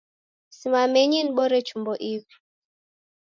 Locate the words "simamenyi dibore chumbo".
0.57-1.93